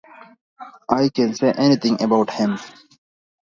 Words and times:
I 0.89 1.09
can't 1.09 1.37
say 1.37 1.51
anything 1.51 2.01
about 2.01 2.31
him. 2.31 2.57